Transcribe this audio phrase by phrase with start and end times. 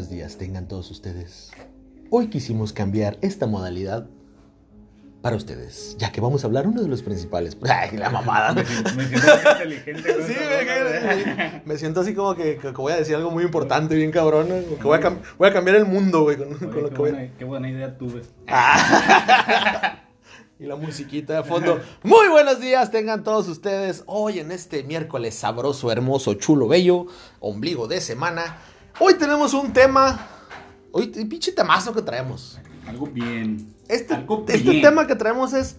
[0.00, 1.50] buenos días tengan todos ustedes.
[2.08, 4.08] Hoy quisimos cambiar esta modalidad
[5.20, 7.54] para ustedes, ya que vamos a hablar uno de los principales.
[7.68, 8.54] Ay, la mamada.
[8.54, 10.14] Me, siento- me siento inteligente.
[10.14, 10.34] con Sí,
[11.36, 14.46] me, me- siento así como que, que voy a decir algo muy importante, bien cabrón.
[14.48, 17.30] Que voy a, voy a cambiar el mundo, güey, con, Oye, con lo que voy
[17.38, 18.22] qué buena idea tuve.
[20.58, 21.78] Y la musiquita de fondo.
[22.04, 24.02] Muy buenos días, tengan todos ustedes.
[24.06, 27.06] Hoy en este miércoles sabroso, hermoso, chulo, bello,
[27.40, 28.56] ombligo de semana.
[29.02, 30.26] Hoy tenemos un tema.
[30.92, 32.60] Hoy, pinche temazo que traemos.
[32.86, 33.74] Algo bien.
[33.88, 35.76] Este, Algo este tema que traemos es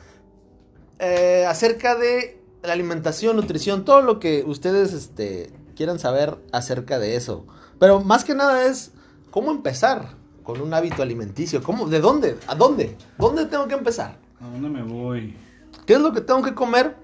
[0.98, 7.16] eh, acerca de la alimentación, nutrición, todo lo que ustedes este, quieran saber acerca de
[7.16, 7.46] eso.
[7.80, 8.92] Pero más que nada es
[9.30, 11.62] cómo empezar con un hábito alimenticio.
[11.62, 12.40] ¿Cómo, ¿De dónde?
[12.48, 12.98] ¿A dónde?
[13.20, 14.18] ¿Dónde tengo que empezar?
[14.42, 15.38] ¿A dónde me voy?
[15.86, 16.96] ¿Qué es lo que tengo que comer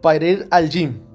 [0.00, 1.05] para ir al gym?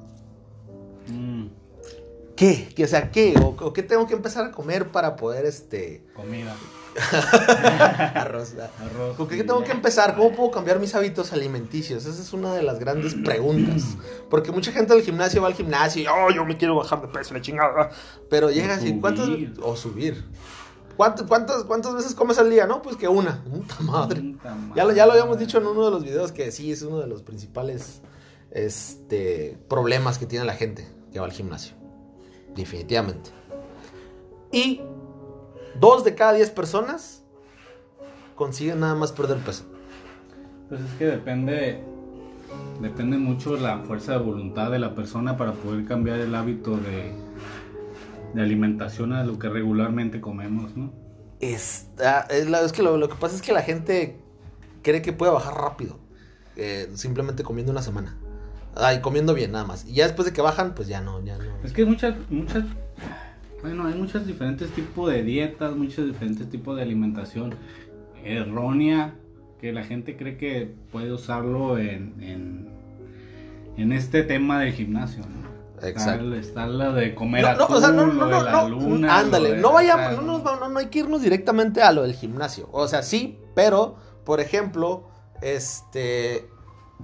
[2.41, 2.73] ¿Qué?
[2.75, 2.85] ¿Qué?
[2.85, 3.35] O sea, ¿qué?
[3.39, 6.03] ¿O, o qué tengo que empezar a comer para poder, este...
[6.15, 6.55] comida.
[8.15, 8.55] Arroz.
[8.79, 9.15] Arroz.
[9.15, 10.15] ¿Con qué tengo que empezar?
[10.15, 12.03] ¿Cómo puedo cambiar mis hábitos alimenticios?
[12.07, 13.95] Esa es una de las grandes preguntas.
[14.31, 17.09] Porque mucha gente del gimnasio va al gimnasio y, oh, yo me quiero bajar de
[17.09, 17.91] peso, la chingada.
[18.27, 19.01] Pero llegas y, subir.
[19.01, 19.29] ¿cuántas?
[19.61, 20.25] O subir.
[20.97, 22.65] ¿Cuántas, cuántas, ¿Cuántas veces comes al día?
[22.65, 23.43] No, pues que una.
[23.43, 24.19] Puta madre.
[24.19, 24.73] Puta madre.
[24.75, 27.01] Ya lo, ya lo habíamos dicho en uno de los videos que sí es uno
[27.01, 28.01] de los principales
[28.49, 31.80] este, problemas que tiene la gente que va al gimnasio.
[32.55, 33.29] Definitivamente.
[34.51, 34.81] Y
[35.79, 37.23] dos de cada diez personas
[38.35, 39.65] consiguen nada más perder peso.
[40.69, 41.83] Pues es que depende.
[42.81, 47.13] Depende mucho la fuerza de voluntad de la persona para poder cambiar el hábito de,
[48.33, 50.91] de alimentación a lo que regularmente comemos, ¿no?
[51.39, 54.19] Está, es, la- es que lo, lo que pasa es que la gente
[54.81, 55.99] cree que puede bajar rápido.
[56.57, 58.17] eh, simplemente comiendo una semana.
[58.75, 59.85] Ay, comiendo bien nada más.
[59.85, 61.43] Y ya después de que bajan, pues ya no, ya no.
[61.63, 62.63] Es que hay muchas, muchas,
[63.61, 67.55] bueno, hay muchos diferentes tipos de dietas, muchos diferentes tipos de alimentación
[68.23, 69.15] errónea
[69.59, 72.69] que la gente cree que puede usarlo en, en,
[73.77, 75.41] en este tema del gimnasio, ¿no?
[75.87, 76.33] Exacto.
[76.35, 78.51] Está, la de comer No, no, atún, o sea, no, lo no, de no, la
[78.51, 79.17] no, luna.
[79.19, 82.03] ándale, lo de no vayamos, no, nos no, no hay que irnos directamente a lo
[82.03, 82.69] del gimnasio.
[82.71, 85.07] O sea, sí, pero, por ejemplo,
[85.41, 86.47] este,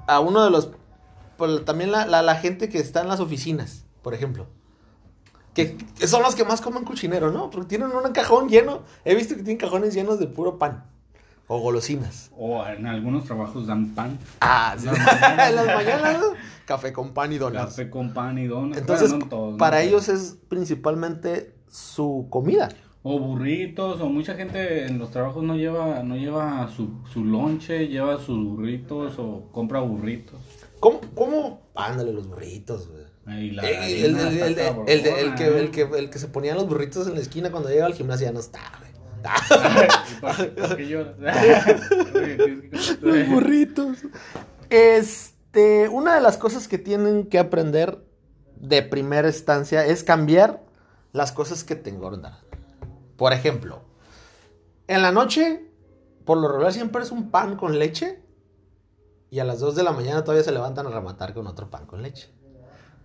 [0.07, 0.72] a uno de los,
[1.37, 4.47] por- también la, la, la gente que está en las oficinas, por ejemplo.
[5.53, 7.49] Que, que son los que más comen cochinero, ¿no?
[7.49, 8.81] Porque tienen un cajón lleno.
[9.05, 10.83] He visto que tienen cajones llenos de puro pan.
[11.47, 12.29] O golosinas.
[12.37, 14.87] O en algunos trabajos dan pan, Ah, sí.
[14.87, 14.95] En
[15.55, 16.25] las mañanas, ¿no?
[16.65, 17.65] Café con pan y donas.
[17.67, 18.77] café con pan y donas.
[18.77, 19.13] Entonces,
[19.57, 22.69] para ellos es principalmente su comida.
[23.03, 27.87] O burritos, o mucha gente en los trabajos no lleva, no lleva su, su lonche,
[27.87, 30.35] lleva sus burritos o compra burritos.
[30.79, 31.01] ¿Cómo?
[31.15, 31.61] ¿Cómo?
[31.75, 33.05] Ándale, los burritos, güey.
[33.27, 33.59] El,
[36.09, 38.61] que, se ponían los burritos en la esquina cuando llegaba al gimnasio ya no está,
[38.79, 38.87] güey.
[43.01, 43.97] Los burritos.
[44.69, 48.01] Este, una de las cosas que tienen que aprender
[48.55, 50.63] de primera instancia es cambiar
[51.13, 52.37] las cosas que te engordan.
[53.17, 53.81] Por ejemplo,
[54.87, 55.66] en la noche,
[56.25, 58.21] por lo regular siempre es un pan con leche.
[59.37, 61.85] Y a las 2 de la mañana todavía se levantan a rematar con otro pan
[61.85, 62.27] con leche.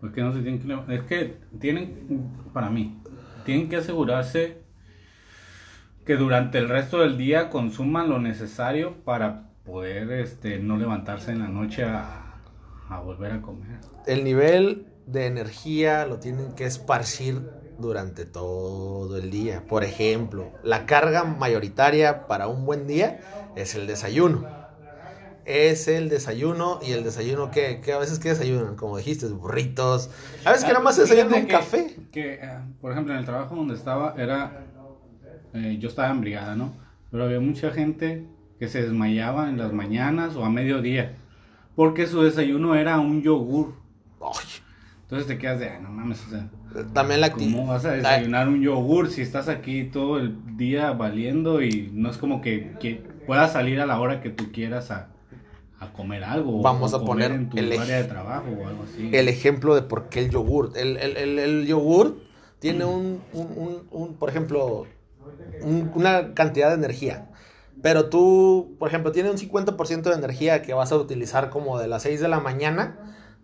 [0.01, 0.95] ¿Por qué no se tienen que levantar?
[0.95, 3.03] Es que tienen, para mí,
[3.45, 4.63] tienen que asegurarse
[6.07, 11.41] que durante el resto del día consuman lo necesario para poder este, no levantarse en
[11.41, 12.41] la noche a,
[12.89, 13.81] a volver a comer.
[14.07, 17.43] el nivel de energía lo tienen que esparcir
[17.79, 19.65] durante todo el día.
[19.69, 23.21] Por ejemplo, la carga mayoritaria para un buen día
[23.55, 24.62] es el desayuno.
[25.45, 30.09] Es el desayuno y el desayuno que, que a veces que desayunan, como dijiste, burritos.
[30.45, 31.97] A veces que nada más se desayunan un café.
[32.13, 34.65] que, eh, por ejemplo, en el trabajo donde estaba, era.
[35.55, 36.73] eh, yo estaba en brigada, ¿no?
[37.11, 38.25] Pero había mucha gente
[38.59, 41.17] que se desmayaba en las mañanas o a mediodía.
[41.75, 43.75] Porque su desayuno era un yogur.
[44.21, 44.47] Ay,
[45.03, 46.49] Entonces te quedas de, "Ay, no mames, o sea,
[46.95, 51.61] también la ¿cómo vas a desayunar un yogur si estás aquí todo el día valiendo
[51.63, 55.09] y no es como que, que puedas salir a la hora que tú quieras a,
[55.83, 56.61] a comer algo?
[56.63, 59.11] Vamos o a comer poner en tu el área de trabajo o algo así.
[59.13, 60.73] el ejemplo de por qué el yogur.
[60.77, 62.19] El, el, el, el yogur
[62.59, 64.87] tiene un, un, un- un, por ejemplo,
[65.63, 67.29] un- una cantidad de energía.
[67.83, 71.89] Pero tú, por ejemplo, tiene un 50% de energía que vas a utilizar como de
[71.89, 72.99] las 6 de la mañana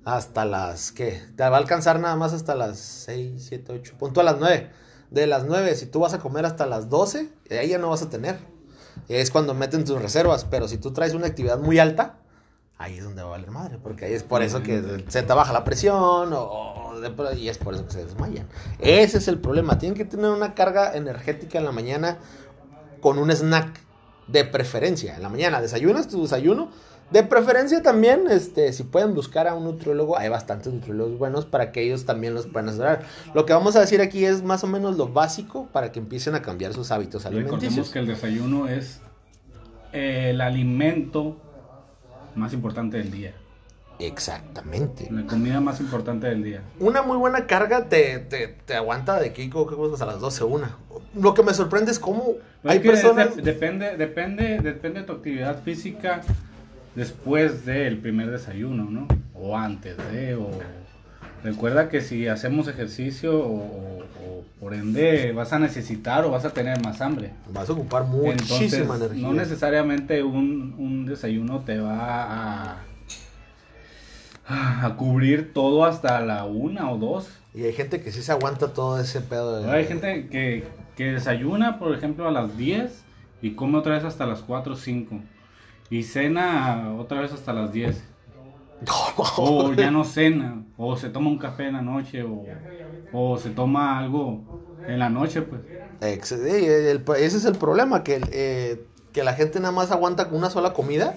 [0.04, 1.20] hasta las, ¿qué?
[1.36, 4.70] Te va a alcanzar nada más hasta las 6, 7, 8, punto a las 9.
[5.10, 8.02] De las 9, si tú vas a comer hasta las 12, ahí ya no vas
[8.02, 8.38] a tener.
[9.08, 10.44] Es cuando meten tus reservas.
[10.44, 12.18] Pero si tú traes una actividad muy alta,
[12.78, 15.32] ahí es donde va a valer madre, porque ahí es por eso que se te
[15.32, 16.94] baja la presión o,
[17.36, 18.46] y es por eso que se desmayan.
[18.78, 22.18] Ese es el problema, tienen que tener una carga energética en la mañana
[23.00, 23.80] con un snack
[24.28, 25.16] de preferencia.
[25.16, 26.70] En la mañana desayunas tu desayuno,
[27.10, 31.72] de preferencia también, este, si pueden buscar a un nutriólogo, hay bastantes nutriólogos buenos para
[31.72, 33.02] que ellos también los puedan asesorar.
[33.34, 36.34] Lo que vamos a decir aquí es más o menos lo básico para que empiecen
[36.34, 37.88] a cambiar sus hábitos alimenticios.
[37.88, 39.00] Recordemos que el desayuno es
[39.92, 41.38] el alimento
[42.38, 43.34] más importante del día.
[43.98, 45.08] Exactamente.
[45.10, 46.62] La comida más importante del día.
[46.78, 50.76] Una muy buena carga te, te, aguanta de Kiko, que a las 12, una.
[51.14, 53.36] Lo que me sorprende es cómo hay personas...
[53.36, 56.20] depende, depende, depende de tu actividad física
[56.94, 59.08] después del primer desayuno, ¿no?
[59.34, 60.50] O antes de, o...
[61.44, 64.04] Recuerda que si hacemos ejercicio o,
[64.60, 67.32] por ende vas a necesitar o vas a tener más hambre.
[67.52, 69.22] Vas a ocupar muchísima energía.
[69.22, 72.74] No necesariamente un, un desayuno te va
[74.48, 77.30] a, a cubrir todo hasta la una o dos.
[77.54, 79.62] Y hay gente que sí se aguanta todo ese pedo.
[79.62, 79.70] De...
[79.70, 80.64] Hay gente que,
[80.96, 83.04] que desayuna, por ejemplo, a las 10
[83.42, 85.20] y come otra vez hasta las 4 o 5.
[85.90, 88.02] Y cena otra vez hasta las 10.
[89.36, 92.24] O ya no cena, o se toma un café en la noche,
[93.12, 94.44] o, se toma algo
[94.86, 95.62] en la noche, pues.
[96.00, 100.72] ese es el problema, que, eh, que la gente nada más aguanta con una sola
[100.72, 101.14] comida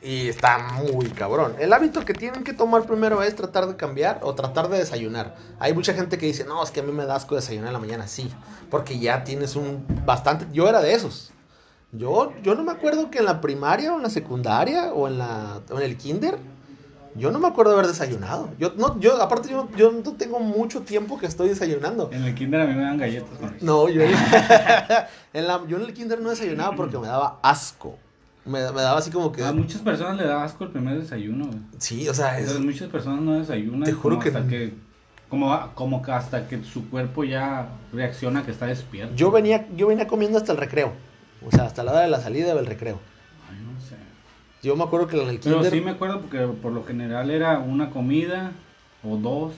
[0.00, 1.54] y está muy cabrón.
[1.58, 5.36] El hábito que tienen que tomar primero es tratar de cambiar o tratar de desayunar.
[5.58, 7.72] Hay mucha gente que dice, no, es que a mí me da asco desayunar en
[7.72, 8.30] la mañana, sí,
[8.70, 11.32] porque ya tienes un bastante, yo era de esos.
[11.90, 15.18] Yo, yo no me acuerdo que en la primaria o en la secundaria o en,
[15.18, 16.38] la, en el kinder,
[17.14, 18.50] yo no me acuerdo de haber desayunado.
[18.58, 22.10] Yo, no, yo aparte, yo, yo no tengo mucho tiempo que estoy desayunando.
[22.12, 23.30] En el kinder a mí me dan galletas.
[23.60, 24.02] No, yo,
[25.32, 27.96] en la, yo en el kinder no desayunaba porque me daba asco.
[28.44, 29.44] Me, me, daba así como que.
[29.44, 31.50] A muchas personas le da asco el primer desayuno.
[31.78, 32.38] Sí, o sea.
[32.38, 32.58] Es...
[32.60, 33.84] muchas personas no desayunan.
[33.84, 34.28] Te juro que.
[34.28, 34.72] Hasta que
[35.28, 39.14] como, como que hasta que su cuerpo ya reacciona que está despierto.
[39.14, 40.92] Yo venía, yo venía comiendo hasta el recreo.
[41.46, 42.98] O sea, hasta la hora de la salida del recreo.
[44.62, 44.68] No.
[44.68, 45.60] Yo me acuerdo que en el kinder...
[45.60, 48.52] Pero sí me acuerdo porque por lo general era una comida
[49.02, 49.54] o dos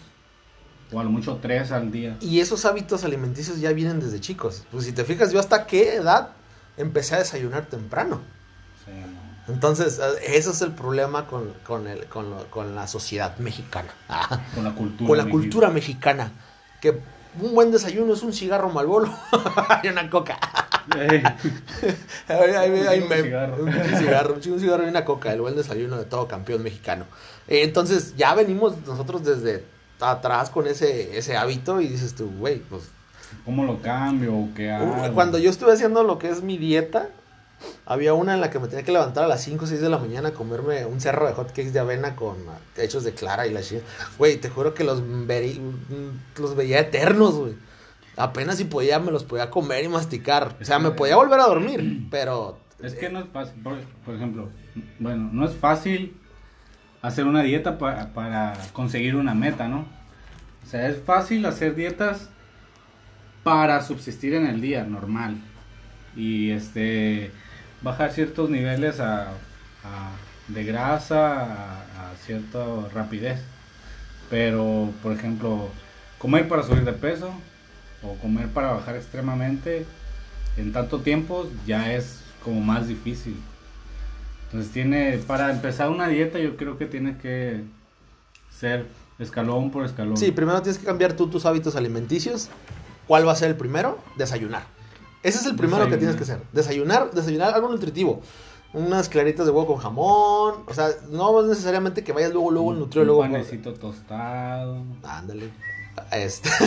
[0.92, 2.16] o a lo mucho tres al día.
[2.20, 4.64] Y esos hábitos alimenticios ya vienen desde chicos.
[4.70, 6.30] Pues si te fijas, yo hasta qué edad
[6.76, 8.20] empecé a desayunar temprano.
[8.84, 8.92] Sí,
[9.52, 13.90] Entonces, eh, eso es el problema con, con, el, con, con la sociedad mexicana.
[14.54, 15.08] Con la cultura.
[15.08, 16.32] Con la cultura mexicana.
[16.80, 17.00] Que
[17.38, 19.12] un buen desayuno es un cigarro malbolo
[19.82, 20.38] y una coca.
[20.90, 20.98] un
[23.22, 24.34] cigarro.
[24.34, 27.04] Un cigarro, y una coca, el buen desayuno de todo campeón mexicano.
[27.46, 29.64] Eh, entonces, ya venimos nosotros desde
[30.00, 32.90] atrás con ese, ese hábito y dices tú, güey, pues...
[33.44, 35.14] ¿Cómo lo cambio o qué hago?
[35.14, 37.10] Cuando yo estuve haciendo lo que es mi dieta,
[37.86, 39.88] había una en la que me tenía que levantar a las 5 o 6 de
[39.88, 42.36] la mañana a comerme un cerro de hot cakes de avena con
[42.76, 43.86] hechos de clara y la chingada.
[44.18, 45.02] Güey, te juro que los,
[46.38, 47.54] los veía eternos, güey
[48.20, 50.56] apenas si podía, me los podía comer y masticar.
[50.60, 52.58] O sea, me podía volver a dormir, pero...
[52.82, 54.48] Es que no es fácil, por, ejemplo,
[54.98, 56.16] bueno, no es fácil
[57.02, 59.86] hacer una dieta para conseguir una meta, ¿no?
[60.64, 62.30] O sea, es fácil hacer dietas
[63.42, 65.36] para subsistir en el día, normal.
[66.16, 67.32] Y este,
[67.82, 69.28] bajar ciertos niveles a,
[70.48, 73.40] de grasa a, cierta rapidez.
[74.28, 75.68] Pero, por ejemplo,
[76.18, 77.32] comer para subir de peso,
[78.02, 79.84] o comer para bajar extremadamente
[80.56, 83.36] en tanto tiempo ya es como más difícil.
[84.46, 87.62] Entonces tiene, para empezar una dieta yo creo que tiene que
[88.50, 88.86] ser
[89.18, 90.16] escalón por escalón.
[90.16, 92.48] Sí, primero tienes que cambiar tú tus hábitos alimenticios.
[93.06, 93.98] ¿Cuál va a ser el primero?
[94.16, 94.62] Desayunar.
[95.22, 96.40] Ese es el primero que tienes que hacer.
[96.52, 98.20] Desayunar, desayunar algo nutritivo.
[98.72, 100.64] Unas claritas de huevo con jamón.
[100.66, 103.20] O sea, no es necesariamente que vayas luego, luego al nutriólogo.
[103.20, 104.82] Un panecito tostado.
[105.02, 105.50] Ándale.
[106.12, 106.48] Este.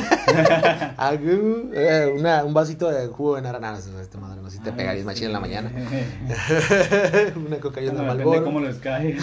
[1.75, 3.77] Eh, un vasito de jugo de naranja.
[4.01, 5.72] Este madre, no si te pegarías machín en la mañana.
[7.36, 9.17] una cocaína no, Depende cómo les cae.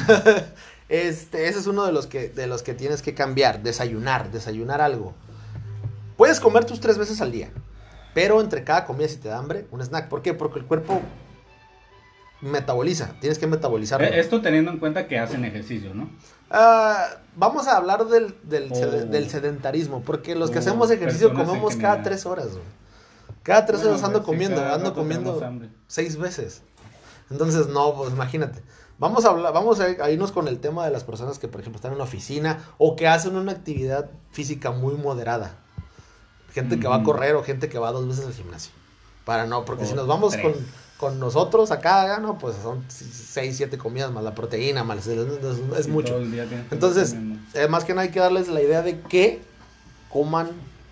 [0.89, 4.81] este, ese es uno de los que de los que tienes que cambiar, desayunar, desayunar
[4.81, 5.15] algo.
[6.17, 7.51] Puedes comer tus tres veces al día,
[8.15, 10.09] pero entre cada comida si te da hambre, un snack.
[10.09, 10.35] ¿Por qué?
[10.35, 11.01] Porque el cuerpo
[12.41, 14.07] metaboliza, tienes que metabolizarlo.
[14.07, 16.11] Eh, esto teniendo en cuenta que hacen ejercicio, ¿no?
[16.51, 19.29] Ah, vamos a hablar del, del, oh.
[19.29, 22.49] sedentarismo, porque los que oh, hacemos ejercicio comemos cada tres horas,
[23.43, 25.41] Cada tres horas ando comiendo, ando comiendo
[25.87, 26.63] seis veces.
[27.31, 28.63] Entonces, no, pues imagínate.
[28.99, 31.77] Vamos a hablar, vamos a irnos con el tema de las personas que, por ejemplo,
[31.77, 35.57] están en una oficina o que hacen una actividad física muy moderada.
[36.53, 38.73] Gente que va a correr o gente que va dos veces al gimnasio.
[39.25, 40.53] Para no, porque si nos vamos con
[41.01, 42.37] con nosotros acá, ¿no?
[42.37, 45.17] Pues son 6, 7 comidas más la proteína, más es,
[45.79, 46.19] es- mucho.
[46.71, 47.17] Entonces,
[47.55, 49.41] eh, más que nada hay que darles la idea de que
[50.11, 50.51] coman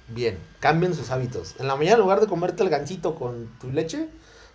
[0.09, 1.57] bien, cambien sus hábitos.
[1.59, 4.09] En la mañana, en lugar de comerte el gancito con tu leche,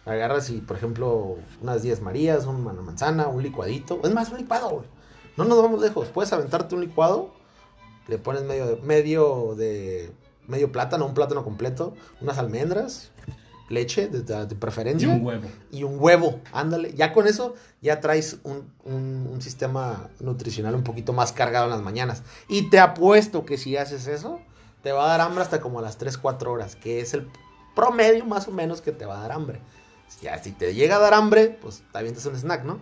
[0.07, 3.99] agarras y, por ejemplo, unas 10 marías, una manzana, un licuadito.
[4.03, 4.85] Es más, un licuado, güey.
[5.37, 6.07] No nos vamos lejos.
[6.07, 7.29] Puedes aventarte un licuado,
[8.07, 10.11] le pones medio medio de
[10.47, 13.11] medio plátano, un plátano completo, unas almendras,
[13.69, 15.47] leche de, de- de Y preferencia un huevo.
[15.71, 16.93] y un huevo, ándale.
[16.93, 21.71] Ya con eso ya traes un, un- un sistema nutricional un poquito más cargado en
[21.71, 22.23] las mañanas.
[22.47, 24.39] Y te apuesto que si haces eso,
[24.83, 27.27] te va a dar hambre hasta como a las 3, 4 horas, que es el
[27.75, 29.59] promedio más o menos que te va a dar hambre.
[30.21, 32.79] Ya, si te llega a dar hambre, pues te avientas un snack, ¿no?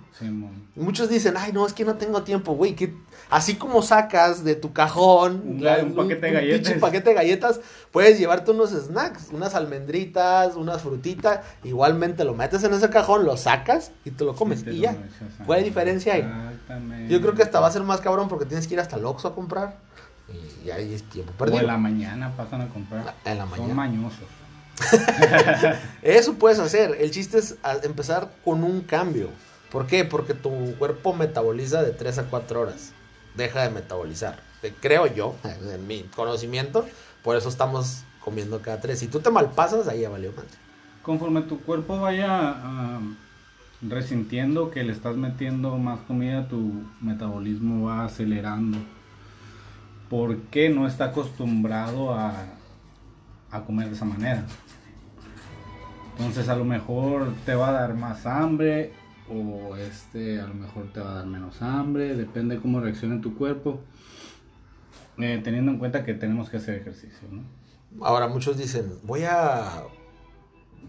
[0.76, 2.76] Y Muchos dicen, ay, no, es que no tengo tiempo, güey.
[2.76, 2.94] que
[3.32, 6.60] Así como sacas de tu cajón Un- un paquete de galletas.
[6.60, 7.62] pinche paquete de galletas,
[7.92, 11.40] puedes llevarte unos snacks, unas almendritas, unas frutitas.
[11.64, 14.66] Igualmente lo metes en ese cajón, lo sacas y te lo comes.
[14.68, 14.92] y ya.
[14.92, 17.08] a- ¿Cuál diferencia hay?
[17.10, 19.06] Yo creo que hasta va a ser más cabrón porque tienes que ir hasta el
[19.06, 19.78] Oxxo a comprar.
[20.66, 21.68] Y ahí es tiempo O en perdido.
[21.68, 23.16] la mañana pasan a comprar.
[23.26, 24.20] En la Son mañosos.
[26.02, 26.98] Eso puedes hacer.
[27.00, 29.30] El chiste es empezar con un cambio.
[29.72, 30.04] ¿Por qué?
[30.06, 32.92] Porque tu cuerpo metaboliza de 3 a 4 horas.
[33.36, 34.40] Deja de metabolizar.
[34.82, 35.36] Creo yo,
[35.74, 36.86] en mi conocimiento.
[37.24, 39.00] Por eso estamos comiendo cada 3.
[39.00, 40.50] Si tú te malpasas, ahí ya valió madre.
[41.02, 43.00] Conforme tu cuerpo vaya
[43.82, 48.78] resintiendo que le estás metiendo más comida, tu metabolismo va acelerando.
[50.10, 52.46] Porque no está acostumbrado a,
[53.52, 54.46] a comer de esa manera.
[56.18, 58.94] Entonces a lo mejor te va a dar más hambre
[59.30, 63.36] o este a lo mejor te va a dar menos hambre, depende cómo reaccione tu
[63.38, 63.82] cuerpo.
[65.18, 67.44] Eh, teniendo en cuenta que tenemos que hacer ejercicio, ¿no?
[68.06, 69.84] Ahora muchos dicen, voy a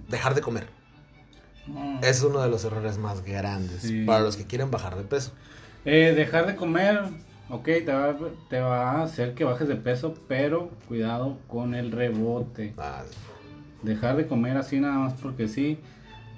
[0.09, 0.67] dejar de comer.
[2.03, 4.05] Es uno de los errores más grandes Sí.
[4.05, 5.33] para los que quieren bajar de peso.
[5.85, 7.03] Eh, dejar de comer,
[7.53, 8.17] ok, te va,
[8.51, 12.75] te va a hacer que bajes de peso, pero cuidado con el rebote.
[12.79, 13.05] Ah,
[13.83, 15.79] Dejar de comer así nada más porque sí,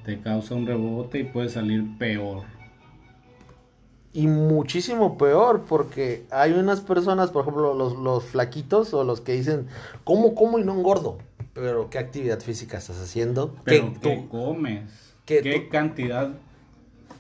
[0.05, 2.43] te causa un rebote y puede salir peor.
[4.13, 9.33] Y muchísimo peor, porque hay unas personas, por ejemplo, los, los flaquitos o los que
[9.33, 9.67] dicen,
[10.05, 11.19] ¿cómo como y no engordo?
[11.53, 13.55] Pero, ¿qué actividad física estás haciendo?
[13.65, 15.15] Pero ¿Qué ¿qué tú- comes?
[15.27, 16.31] ¿Qué tú- cantidad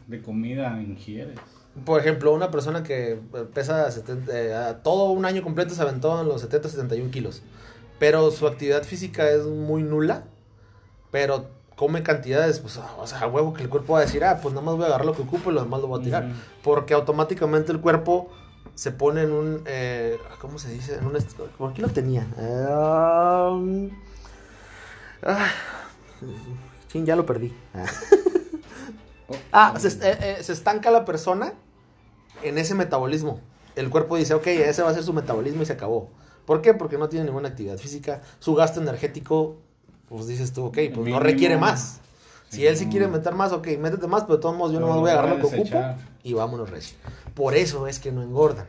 [0.06, 1.38] de comida ingieres?
[1.84, 3.18] Por ejemplo, una persona que
[3.52, 7.42] pesa 70, eh, todo un año completo se aventó en los 70, 71 kilos,
[7.98, 10.24] pero su actividad física es muy nula,
[11.10, 14.38] pero come cantidades, pues, o sea, a huevo que el cuerpo va a decir, ah,
[14.40, 16.04] pues nada más voy a agarrar lo que ocupo y lo demás lo voy a
[16.04, 16.28] tirar.
[16.62, 18.30] Porque automáticamente el cuerpo
[18.76, 19.62] se pone en un.
[19.66, 20.96] eh, ¿Cómo se dice?
[20.96, 22.26] En un est- ¿Por qué lo tenía?
[22.38, 22.66] Eh,
[23.50, 23.90] um,
[25.24, 25.48] ah,
[26.92, 27.52] ya lo perdí.
[29.52, 31.54] Ah, se, eh, eh, se estanca la persona
[32.42, 33.40] en ese metabolismo.
[33.76, 36.10] El cuerpo dice, ok, ese va a ser su metabolismo y se acabó.
[36.46, 36.74] ¿Por qué?
[36.74, 38.20] Porque no tiene ninguna actividad física.
[38.38, 39.56] Su gasto energético,
[40.08, 42.00] pues dices tú, ok, pues no requiere más.
[42.50, 44.78] Si Sí, él sí quiere meter más, ok, métete más, pero de todos modos yo
[44.78, 45.78] Pero no lo voy a agarrar lo que ocupo
[46.22, 46.96] y vámonos recio.
[47.34, 48.66] Por eso es que no engordan.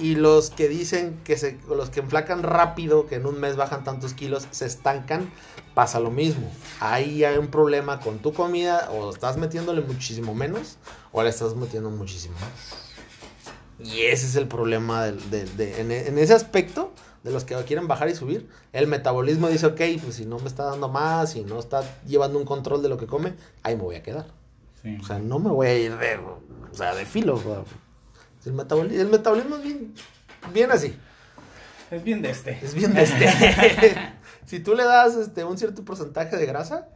[0.00, 3.84] Y los que dicen que se, los que enflacan rápido, que en un mes bajan
[3.84, 5.30] tantos kilos, se estancan,
[5.74, 6.50] pasa lo mismo.
[6.80, 10.78] Ahí hay un problema con tu comida, o estás metiéndole muchísimo menos,
[11.12, 13.86] o le estás metiendo muchísimo más.
[13.86, 16.92] Y ese es el problema del- del- de, en, en ese aspecto
[17.22, 18.48] de los que quieren bajar y subir.
[18.72, 22.38] El metabolismo dice, ok, pues si no me está dando más, si no está llevando
[22.38, 24.26] un control de lo que come, ahí me voy a quedar.
[24.82, 24.96] Sí.
[25.00, 26.40] O sea, no me voy a ir de, o
[26.74, 27.34] sea, de filo.
[27.36, 27.62] o sea,
[28.44, 29.94] el, metabolismo, el metabolismo es bien,
[30.52, 30.94] bien así.
[31.90, 32.58] es bien de este.
[32.62, 33.26] Es bien de este.
[34.46, 36.88] si tú le das este, un cierto porcentaje de grasa,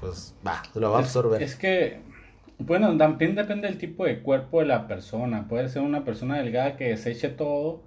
[0.00, 1.42] pues va, lo va a absorber.
[1.42, 2.00] Es que,
[2.58, 5.48] bueno, también depende del tipo de cuerpo de la persona.
[5.48, 7.82] Puede ser una persona delgada que deseche todo,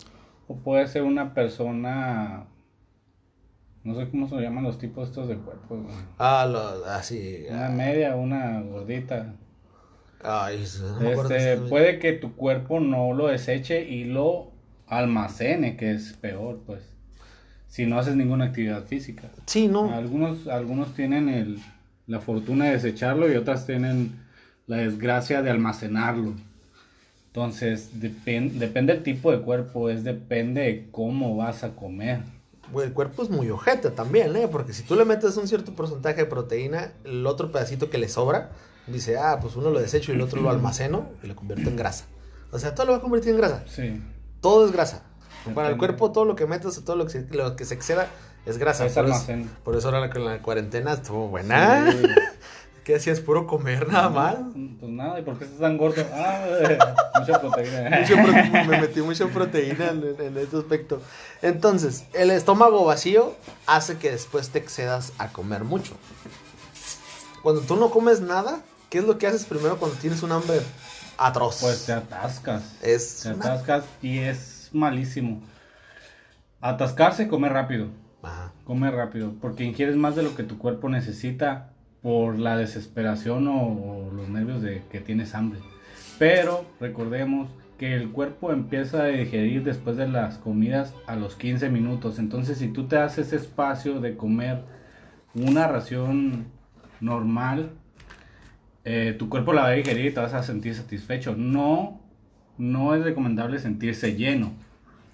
[0.48, 2.48] o puede ser una persona.
[3.84, 5.78] No sé cómo se llaman los tipos estos de cuerpo.
[5.78, 5.96] güey.
[6.20, 7.46] Ah, lo, así.
[7.50, 9.34] Una media, una gordita.
[10.24, 10.64] Ay,
[11.00, 14.52] no Este, puede que tu cuerpo no lo deseche y lo
[14.88, 16.82] almacene, que es peor, pues.
[17.68, 19.30] Si no haces ninguna actividad física.
[19.46, 19.94] Sí, no.
[19.94, 21.60] Algunos, algunos tienen el,
[22.06, 24.12] la fortuna de desecharlo y otras tienen
[24.68, 26.34] la desgracia de almacenarlo.
[27.28, 32.20] Entonces, depen- depende del tipo de cuerpo, es depende de cómo vas a comer.
[32.74, 34.48] Güey, el cuerpo es muy ojete también, ¿eh?
[34.52, 38.10] Porque si tú le metes un cierto porcentaje de proteína, el otro pedacito que le
[38.10, 38.52] sobra,
[38.88, 41.76] dice, ah, pues uno lo desecho y el otro lo almaceno y lo convierto en
[41.76, 42.06] grasa.
[42.52, 43.64] O sea, todo lo va a convertir en grasa.
[43.68, 44.02] Sí.
[44.42, 45.04] Todo es grasa.
[45.56, 48.08] Para el cuerpo, todo lo que metas, todo lo que, se, lo que se exceda
[48.46, 48.86] es grasa.
[48.86, 49.26] Es por, eso,
[49.64, 51.92] por eso ahora con la cuarentena estuvo buena.
[51.92, 51.98] Sí.
[52.84, 53.20] ¿Qué hacías?
[53.20, 54.36] Puro comer nada más.
[54.80, 56.04] Pues nada, ¿y por qué estás tan gordo?
[56.14, 56.46] Ah,
[57.20, 58.00] mucha proteína.
[58.02, 61.00] Mucho pro- me metí mucha proteína en, en este aspecto.
[61.44, 63.36] Entonces, el estómago vacío
[63.68, 65.94] hace que después te excedas a comer mucho.
[67.44, 70.60] Cuando tú no comes nada, ¿qué es lo que haces primero cuando tienes un hambre
[71.18, 71.60] atroz?
[71.62, 72.78] Pues te atascas.
[72.84, 75.42] es Te atascas y es malísimo.
[76.60, 77.88] Atascarse, come rápido.
[78.22, 78.52] Ajá.
[78.66, 79.34] Come rápido.
[79.42, 81.72] Porque ingieres más de lo que tu cuerpo necesita
[82.04, 85.62] por la desesperación o, o los nervios de que tienes hambre.
[86.20, 91.70] Pero recordemos que el cuerpo empieza a digerir después de las comidas a los 15
[91.70, 92.20] minutos.
[92.20, 94.64] Entonces, si tú te haces espacio de comer
[95.34, 96.48] una ración
[97.00, 97.72] normal,
[98.84, 101.36] eh, tu cuerpo la va a digerir y te vas a sentir satisfecho.
[101.36, 102.02] No,
[102.58, 104.54] no es recomendable sentirse lleno.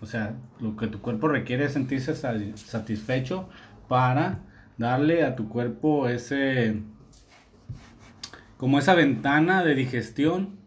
[0.02, 3.50] O sea, lo que tu cuerpo requiere es sentirse sa- satisfecho
[3.88, 4.40] para
[4.78, 6.82] darle a tu cuerpo ese,
[8.58, 10.58] como esa ventana de digestión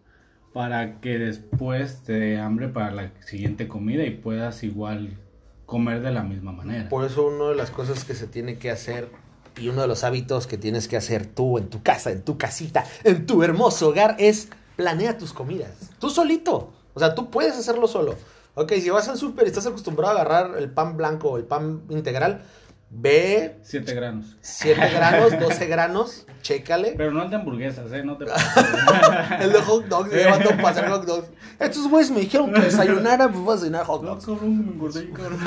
[0.53, 5.17] para que después te dé hambre para la siguiente comida y puedas igual
[5.65, 6.89] comer de la misma manera.
[6.89, 9.09] Por eso una de las cosas que se tiene que hacer
[9.57, 12.39] y uno de los hábitos que tienes que hacer tú en tu casa, en tu
[12.39, 15.71] casita, en tu hermoso hogar es planea tus comidas.
[15.99, 16.73] Tú solito.
[16.95, 18.17] O sea, tú puedes hacerlo solo.
[18.55, 21.45] Ok, si vas al súper y estás acostumbrado a agarrar el pan blanco o el
[21.45, 22.43] pan integral,
[22.91, 24.37] ve 7 granos.
[24.41, 26.95] 7 granos, 12 granos, chécale.
[26.97, 28.03] Pero no el de hamburguesas, ¿eh?
[28.05, 28.25] No te
[29.41, 31.29] El de hot dogs, llevando para hacer hot dogs.
[31.61, 34.27] Estos güeyes me dijeron que desayunara, pues voy a desayunar hot No, dogs.
[34.27, 35.39] cabrón, me engordé, cabrón.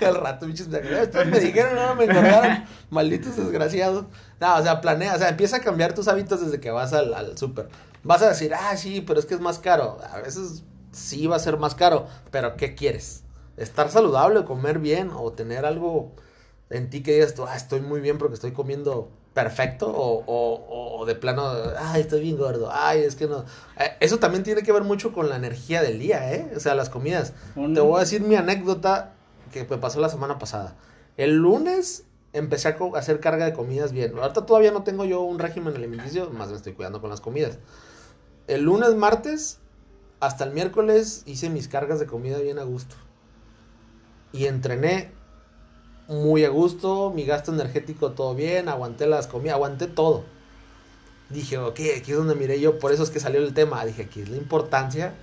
[0.00, 2.64] Al rato, bichos, me- estos me dijeron, no, me engordaron.
[2.90, 4.04] Malditos desgraciados.
[4.40, 7.12] No, o sea, planea, o sea, empieza a cambiar tus hábitos desde que vas al,
[7.14, 7.68] al súper.
[8.04, 9.98] Vas a decir, ah, sí, pero es que es más caro.
[10.12, 10.62] A veces
[10.92, 13.24] sí va a ser más caro, pero ¿qué quieres?
[13.56, 16.14] ¿Estar saludable, comer bien o tener algo
[16.70, 19.88] en ti que digas tú, ah, estoy muy bien porque estoy comiendo perfecto?
[19.88, 23.44] O, o, o de plano, ay, estoy bien gordo, ay, es que no.
[23.78, 26.52] Eh, Eso también tiene que ver mucho con la energía del día, ¿eh?
[26.56, 27.32] O sea, las comidas.
[27.54, 29.14] Te voy a decir mi anécdota
[29.52, 30.76] que me pasó la semana pasada.
[31.16, 34.18] El lunes empecé a hacer carga de comidas bien.
[34.18, 37.58] Ahorita todavía no tengo yo un régimen alimenticio, más me estoy cuidando con las comidas.
[38.46, 39.60] El lunes, martes,
[40.20, 42.96] hasta el miércoles hice mis cargas de comida bien a gusto.
[44.32, 45.10] Y entrené
[46.08, 50.24] muy a gusto, mi gasto energético todo bien, aguanté las comidas, aguanté todo.
[51.30, 53.84] Dije, ok, aquí es donde miré yo, por eso es que salió el tema.
[53.84, 55.14] Dije, aquí es la importancia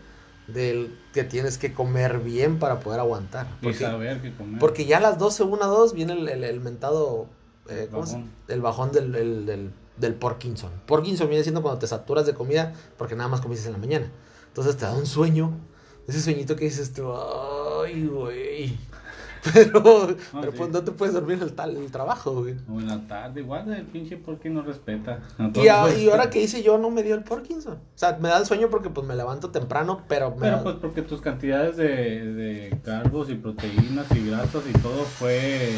[0.48, 3.48] del que tienes que comer bien para poder aguantar.
[3.62, 4.60] Y Porque, saber qué comer.
[4.60, 7.26] porque ya a las 12, 1, 2 viene el, el, el mentado,
[7.67, 8.32] eh, ¿cómo Bajón.
[8.48, 10.69] el bajón del, el- del, del Parkinson.
[10.86, 14.12] Parkinson viene siendo cuando te saturas de comida porque nada más comiste en la mañana.
[14.50, 15.58] Entonces te da un sueño,
[16.08, 17.12] ese sueñito que dices tú,
[17.84, 18.78] ay, güey.
[19.53, 19.81] Pero,
[20.31, 20.58] pero sí.
[20.58, 22.55] pues no te puedes dormir en el, tal, el trabajo, güey.
[22.69, 25.19] O en la tarde, igual el pinche porque no respeta.
[25.53, 27.73] Y, a- y ahora que hice yo no me dio el Parkinson.
[27.75, 30.63] O sea, me da el sueño porque pues me levanto temprano, pero me Pero da-
[30.63, 31.86] pues porque tus cantidades de,
[32.34, 35.71] de carbos y proteínas y grasas y todo fue,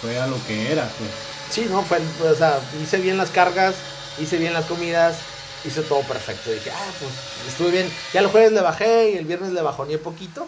[0.00, 1.10] fue a lo que era, pues.
[1.50, 1.98] Sí, no, fue,
[2.30, 3.74] o sea, hice bien las cargas,
[4.20, 5.18] hice bien las comidas,
[5.64, 6.50] hice todo perfecto.
[6.50, 7.12] Dije, ah, pues
[7.48, 7.86] estuve bien.
[8.12, 10.46] Ya el jueves le bajé y el viernes le bajoné poquito,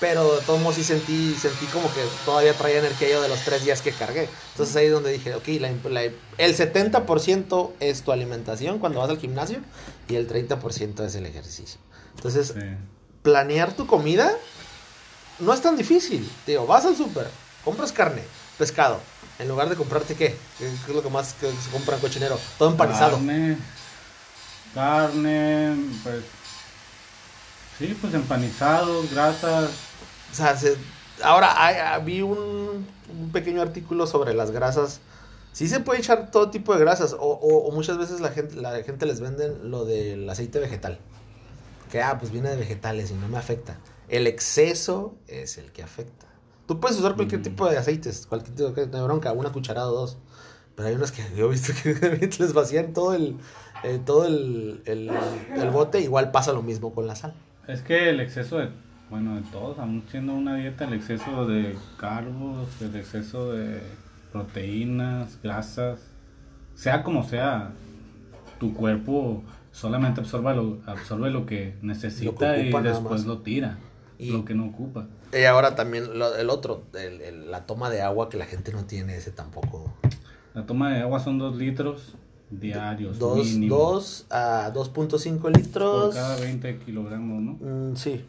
[0.00, 3.40] pero de todos modos sí sentí, sentí como que todavía traía energía yo de los
[3.44, 4.28] tres días que cargué.
[4.52, 9.10] Entonces ahí es donde dije, ok, la, la- el 70% es tu alimentación cuando vas
[9.10, 9.58] al gimnasio
[10.08, 11.78] y el 30% es el ejercicio.
[12.16, 12.66] Entonces, Sí.
[13.22, 14.32] planear tu comida
[15.38, 16.28] no es tan difícil.
[16.46, 17.28] Tío, vas al súper,
[17.64, 18.22] compras carne,
[18.58, 19.00] pescado.
[19.38, 20.36] En lugar de comprarte qué?
[20.58, 22.38] ¿Qué es lo que más que se compra en cochinero?
[22.58, 23.16] Todo empanizado.
[23.16, 23.56] Carne,
[24.74, 26.24] carne, pues.
[27.78, 29.70] Sí, pues empanizados, grasas.
[30.30, 30.76] O sea, se-
[31.22, 35.00] ahora hay- vi un, un pequeño artículo sobre las grasas.
[35.52, 37.12] Sí se puede echar todo tipo de grasas.
[37.14, 40.98] O, o- o muchas veces la gente, la gente les venden lo del aceite vegetal.
[41.90, 43.78] Que, ah, pues viene de vegetales y no me afecta.
[44.08, 46.26] El exceso es el que afecta.
[46.66, 47.44] Tú puedes usar cualquier Mm.
[47.44, 50.18] tipo de aceites, cualquier tipo de de bronca, una cucharada o dos.
[50.76, 51.94] Pero hay unos que yo he visto que
[52.38, 53.36] les vacían todo el,
[53.82, 55.10] eh, todo el, el,
[55.56, 56.00] el bote.
[56.00, 57.34] Igual pasa lo mismo con la sal.
[57.66, 58.70] Es que el exceso de,
[59.10, 63.80] bueno, de todos, aún siendo una dieta, el exceso de carbos, el exceso de
[64.32, 66.00] proteínas, grasas,
[66.74, 67.72] sea como sea,
[68.58, 69.42] tu cuerpo
[69.72, 73.78] solamente absorbe lo, absorbe lo que necesita y después lo tira,
[74.18, 75.06] Y- lo que no ocupa.
[75.32, 78.72] Y ahora también lo- el otro, el- el- la toma de agua que la gente
[78.72, 79.92] no tiene, ese tampoco.
[80.54, 82.14] La toma de agua son 2 litros
[82.50, 86.14] diarios, Dos, mínimo, dos a 2.5 por litros.
[86.14, 87.52] cada 20 kilogramos, ¿no?
[87.60, 88.24] Mm, sí.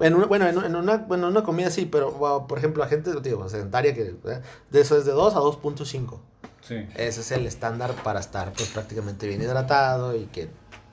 [0.00, 2.88] En una, bueno, en, una, bueno, en una comida sí, pero wow, por ejemplo, la
[2.88, 4.40] gente digo, sedentaria que ¿eh?
[4.70, 6.18] de eso es de 2 a 2.5.
[6.62, 6.74] Sí.
[6.96, 10.48] Ese es el estándar para estar pues prácticamente bien hidratado y que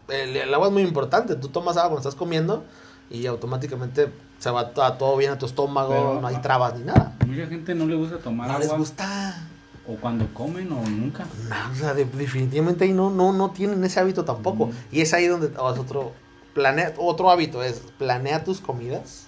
[0.09, 1.35] el, el agua es muy importante.
[1.35, 2.63] Tú tomas agua cuando estás comiendo
[3.09, 6.83] y automáticamente se va a todo bien a tu estómago, Pero- no hay trabas ni
[6.85, 7.15] nada.
[7.25, 8.65] Mucha gente no le gusta tomar No agua.
[8.65, 9.47] les gusta.
[9.87, 11.25] O cuando comen o nunca.
[11.49, 14.69] No, o sea, de- definitivamente ahí no, no, no tienen ese hábito tampoco.
[14.91, 16.11] Y es ahí donde es otro,
[16.53, 19.25] planea, otro hábito es planea tus comidas.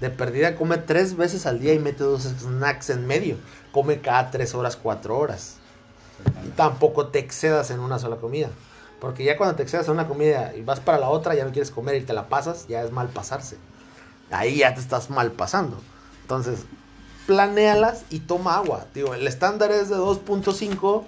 [0.00, 3.36] De perdida come tres veces al día y mete dos snacks en medio.
[3.72, 5.56] Come cada tres horas, cuatro horas.
[6.46, 8.50] Y tampoco te excedas en una sola comida.
[9.00, 11.52] Porque ya cuando te excedas en una comida y vas para la otra, ya no
[11.52, 13.56] quieres comer y te la pasas, ya es mal pasarse.
[14.30, 15.78] Ahí ya te estás mal pasando.
[16.22, 16.60] Entonces,
[17.26, 18.86] planéalas y toma agua.
[18.94, 21.04] Digo, el estándar es de 2.5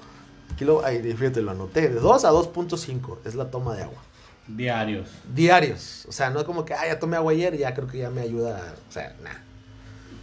[0.57, 0.83] kilo.
[0.85, 1.89] Ay, fíjate, lo anoté.
[1.89, 4.03] De 2 a 2.5 es la toma de agua.
[4.49, 5.11] Diarios.
[5.35, 6.07] Diarios.
[6.09, 8.11] O sea, no es como que, ah, ya tomé agua ayer, ya creo que ya
[8.11, 8.75] me ayuda.
[8.89, 9.43] O sea, nada.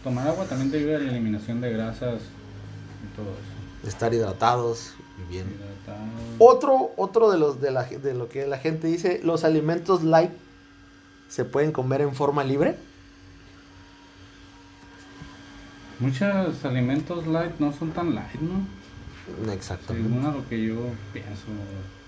[0.03, 2.21] Tomar agua también te ayuda a la eliminación de grasas
[3.03, 3.87] y todo eso.
[3.87, 5.47] Estar hidratados y bien.
[5.47, 6.05] Hidratado.
[6.39, 10.31] Otro, otro de los de, la, de lo que la gente dice, los alimentos light
[11.29, 12.77] se pueden comer en forma libre.
[15.99, 19.53] Muchos alimentos light no son tan light, ¿no?
[19.53, 20.09] Exactamente.
[20.09, 20.75] Según a lo que yo
[21.13, 21.45] pienso,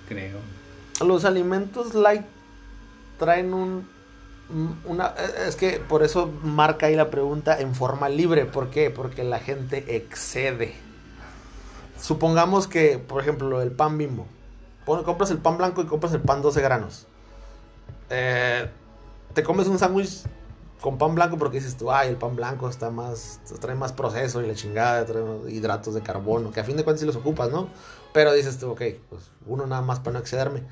[0.08, 0.40] creo.
[1.02, 2.26] Los alimentos light
[3.20, 3.98] traen un
[4.86, 5.14] una
[5.46, 8.90] es que por eso marca ahí la pregunta en forma libre, ¿por qué?
[8.90, 10.74] Porque la gente excede.
[12.00, 14.26] Supongamos que, por ejemplo, el pan bimbo.
[14.86, 17.08] Compras el pan blanco y compras el pan 12 granos.
[18.10, 18.70] Eh,
[19.34, 20.24] te comes un sándwich
[20.80, 24.42] con pan blanco porque dices tú, ay, el pan blanco está más, trae más proceso
[24.42, 27.52] y la chingada, trae hidratos de carbono, que a fin de cuentas sí los ocupas,
[27.52, 27.68] ¿no?
[28.14, 30.64] Pero dices tú, ok, pues uno nada más para no excederme.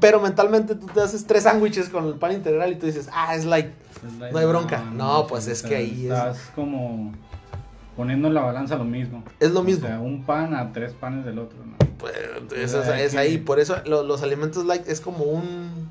[0.00, 3.34] Pero mentalmente tú te haces tres sándwiches con el pan integral y tú dices, ah,
[3.34, 3.72] es light.
[4.06, 4.32] Es light.
[4.32, 4.82] No hay bronca.
[4.92, 7.12] No, pues es que ahí es- Estás como
[7.96, 9.22] poniendo en la balanza lo mismo.
[9.38, 9.84] Es lo mismo.
[9.84, 11.76] O sea, un pan a tres panes del otro, ¿no?
[11.98, 12.14] Pues,
[12.56, 15.88] es, es- es que- ahí, por eso lo- los alimentos light es como un...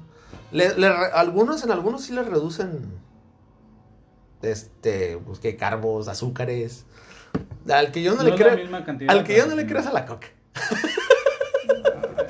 [0.51, 2.79] le- le re- algunos, en algunos sí les reducen,
[4.41, 6.85] este, pues que carbos, azúcares.
[7.71, 8.51] Al que yo no, No le es creo...
[9.09, 9.67] Al que yo no le sí.
[9.67, 10.27] creas a la coca.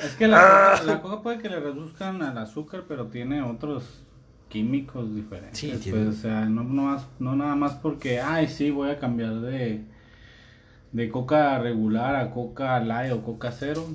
[0.04, 4.04] Es que la, coca- la coca puede que le reduzcan al azúcar, pero tiene otros
[4.50, 5.60] químicos diferentes.
[5.60, 9.00] Sí, pues, o sea, no, no, más- no nada más porque, ay, sí, voy a
[9.00, 9.84] cambiar de,
[10.92, 13.86] de coca regular a coca light o coca cero.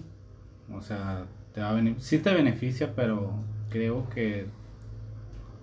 [0.73, 3.33] O sea, te va a sí te beneficia, pero
[3.71, 4.47] creo que,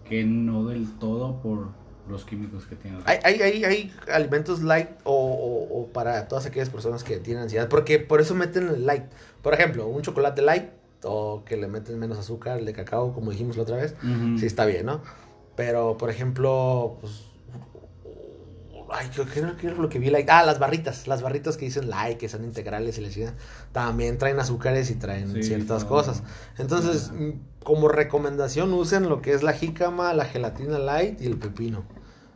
[0.07, 1.69] que no del todo por
[2.07, 2.97] los químicos que tiene.
[3.05, 7.43] Hay, hay, hay, hay alimentos light o, o- o para todas aquellas personas que tienen
[7.43, 7.69] ansiedad.
[7.69, 9.03] Porque por eso meten el light.
[9.41, 10.65] Por ejemplo, un chocolate light
[11.03, 13.95] o que le meten menos azúcar, el de cacao, como dijimos la otra vez.
[14.03, 14.37] Ujú.
[14.37, 15.01] Sí, está bien, ¿no?
[15.55, 17.21] Pero, por ejemplo, pues.
[18.95, 20.09] Ay, ¿qué era qué era lo que vi?
[20.09, 20.29] Like?
[20.31, 21.07] Ah, las barritas.
[21.07, 23.35] Las barritas que dicen like, que son integrales y la chingada,
[23.71, 25.89] También traen azúcares y traen Sí, ciertas no.
[25.89, 26.21] cosas.
[26.57, 27.31] Entonces, mm,
[27.63, 31.83] como recomendación, usen lo que es la jícama, la gelatina light y el pepino.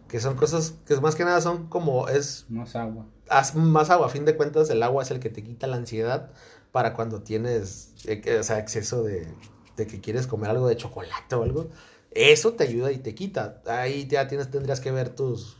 [0.08, 2.08] Que son cosas que más que nada son como.
[2.08, 3.06] Es Más agua.
[3.30, 4.08] haz más agua.
[4.08, 6.32] A fin de cuentas, el agua es el que te quita la ansiedad
[6.72, 9.28] para cuando tienes eh, que- o sea, exceso de,
[9.76, 11.70] de que quieres comer algo de chocolate o algo.
[12.12, 13.62] Eso te ayuda y te quita.
[13.68, 15.58] Ahí ya tienes, tendrías que ver tus.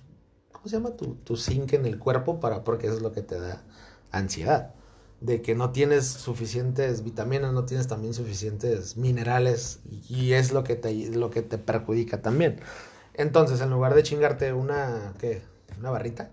[0.58, 0.92] ¿Cómo se llama?
[0.92, 3.62] Tu, tu zinc en el cuerpo para, porque eso es lo que te da
[4.12, 4.74] ansiedad.
[5.22, 10.76] De que no tienes suficientes vitaminas, no tienes también suficientes minerales y, es lo que,
[10.76, 12.60] te, lo que te perjudica también.
[13.16, 15.42] Entonces, en lugar de chingarte una, ¿qué?
[15.80, 16.32] Una barrita,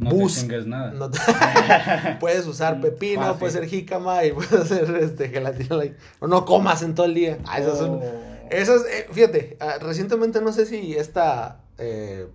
[0.00, 0.92] No Bus- te chingues nada.
[0.92, 1.18] no te-
[2.20, 3.38] puedes usar pepino, Fácil.
[3.38, 5.76] puede ser jícama y puedes hacer este gelatina.
[6.20, 7.38] O no comas en todo el día.
[7.46, 8.48] Ah, esas son- Oh.
[8.50, 12.28] esas, eh, fíjate, ah, recientemente no sé si esta eh,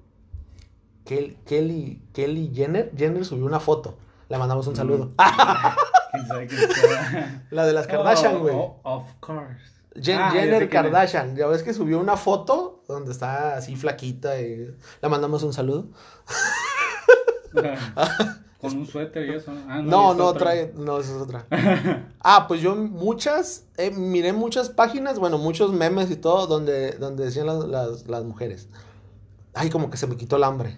[1.06, 3.98] Kelly, Kelly Jenner, Jenner subió una foto.
[4.30, 5.12] Le mandamos un saludo.
[6.12, 7.46] ¿Quién sabe quién sea?
[7.52, 8.56] La de las Kardashian, Oh, güey.
[8.56, 9.60] oh, of course.
[9.96, 10.70] Jen- Ah, Jenner.
[10.70, 11.36] Kardashian.
[11.36, 15.90] Ya ves que subió una foto donde está así flaquita y le mandamos un saludo.
[18.62, 19.52] Con un suéter y eso.
[19.68, 20.40] Ah, No, es no, otra.
[20.52, 21.46] trae, no, esa es otra.
[22.20, 27.26] Ah, pues yo muchas, eh, miré muchas páginas, bueno, muchos memes y todo, donde, donde
[27.26, 28.70] decían las, las, las mujeres,
[29.56, 30.78] ay, como que se me quitó el hambre.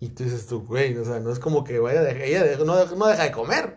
[0.00, 2.56] Y tú dices tú, güey, o sea, no es como que vaya, de- ella de-
[2.64, 3.76] no, no deja de comer.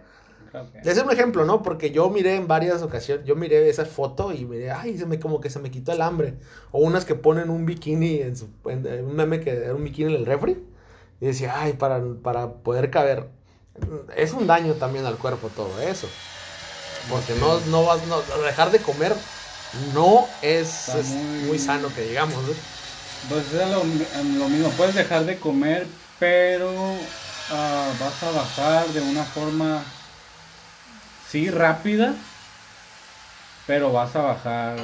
[0.73, 1.63] Que- Ese es un ejemplo, ¿no?
[1.63, 5.19] Porque yo miré en varias ocasiones, yo miré esa foto y miré, ay, se me
[5.19, 6.35] como que se me quitó el hambre.
[6.71, 9.83] O unas que ponen un bikini en su, en- en un meme que era un
[9.83, 10.63] bikini en el refri.
[11.21, 13.29] Y decía, ay, para, para poder caber.
[14.15, 16.07] Es un daño también al cuerpo todo eso.
[17.09, 19.13] Porque no, no vas, no, dejar de comer
[19.93, 21.59] no es, muy- muy...
[21.59, 22.35] sano que digamos.
[22.49, 22.53] ¿eh?
[23.29, 23.83] Pues es lo,
[24.39, 25.87] lo mismo, puedes dejar de comer,
[26.21, 26.69] pero
[27.49, 29.83] ah, vas a bajar de una forma,
[31.31, 32.13] sí, rápida,
[33.65, 34.77] pero vas a bajar,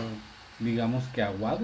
[0.58, 1.60] digamos que aguado.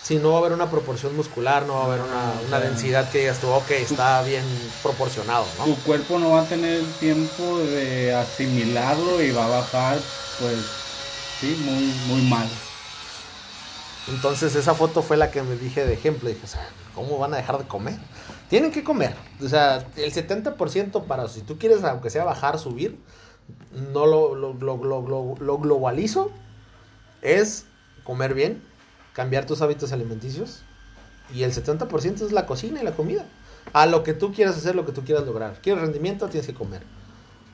[0.00, 2.64] Si no va a haber una proporción muscular, no va a haber una, una Claro.
[2.66, 4.44] densidad que digas tú, ok, está bien
[4.80, 5.64] proporcionado, ¿no?
[5.64, 9.98] Tu cuerpo no va a tener tiempo de asimilarlo y va a bajar,
[10.38, 10.58] pues,
[11.40, 12.48] sí, muy, muy mal.
[14.08, 16.28] Entonces esa foto fue la que me dije de ejemplo.
[16.28, 16.40] Dije,
[16.94, 17.94] ¿cómo van a dejar de comer?
[18.50, 19.14] Tienen que comer.
[19.42, 22.98] O sea, el 70% para, si tú quieres, aunque sea bajar, subir,
[23.92, 26.30] no lo, lo, lo, lo- lo- lo globalizo,
[27.22, 27.64] es
[28.04, 28.62] comer bien,
[29.12, 30.62] cambiar tus hábitos alimenticios
[31.32, 33.24] y el 70% es la cocina y la comida.
[33.72, 35.60] A lo que tú quieras hacer, lo que tú quieras lograr.
[35.62, 36.28] ¿Quieres rendimiento?
[36.28, 36.82] Tienes que comer.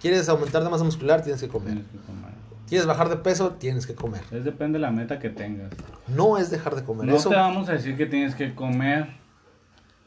[0.01, 1.23] ¿Quieres aumentar de masa muscular?
[1.23, 1.75] Tienes que comer.
[1.75, 2.33] Tienes que comer.
[2.69, 3.53] ¿Quieres bajar de peso?
[3.53, 4.23] Tienes que comer.
[4.31, 5.71] Es depende de la meta que tengas.
[6.07, 7.07] No es dejar de comer.
[7.07, 9.09] No Eso te vamos a decir que tienes que comer.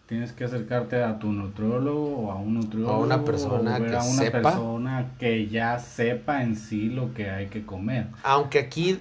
[0.06, 2.94] Tienes que acercarte a tu nutriólogo o a un nutriólogo.
[2.94, 4.42] A una persona o que a una sepa.
[4.42, 8.08] persona que ya sepa en sí lo que hay que comer.
[8.24, 9.00] Aunque aquí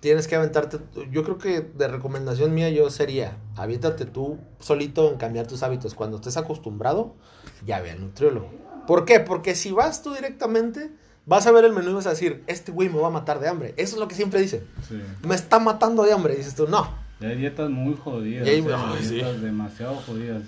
[0.00, 0.78] tienes que aventarte,
[1.10, 5.94] yo creo que de recomendación mía yo sería, aviéntate tú solito en cambiar tus hábitos.
[5.94, 7.14] Cuando estés acostumbrado,
[7.64, 8.50] ya ve al nutriólogo.
[8.86, 9.20] ¿Por qué?
[9.20, 10.90] Porque si vas tú directamente,
[11.28, 13.38] vas a ver el menú y vas a decir, este güey me va a matar
[13.38, 13.74] de hambre.
[13.76, 14.64] Eso es lo que siempre dicen.
[14.88, 15.00] Sí.
[15.22, 16.34] Me está matando de hambre.
[16.34, 16.88] Y dices tú, no.
[17.20, 18.46] Ya hay dietas muy jodidas.
[18.46, 20.42] Ya hay- o sea, dietas demasiado jodidas.